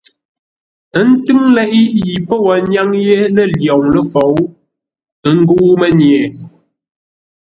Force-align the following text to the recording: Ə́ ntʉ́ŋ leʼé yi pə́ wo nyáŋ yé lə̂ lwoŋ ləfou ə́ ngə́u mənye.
Ə́ 0.97 1.03
ntʉ́ŋ 1.11 1.41
leʼé 1.55 1.81
yi 2.05 2.13
pə́ 2.27 2.37
wo 2.45 2.53
nyáŋ 2.69 2.89
yé 3.07 3.17
lə̂ 3.35 3.45
lwoŋ 3.59 3.81
ləfou 3.93 4.33
ə́ 5.27 5.31
ngə́u 5.41 5.69
mənye. 5.81 6.17